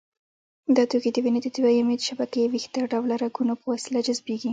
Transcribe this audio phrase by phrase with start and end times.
[0.75, 4.49] دا توکي د وینې د دویمې شبکې ویښته ډوله رګونو په وسیله جذبېږي.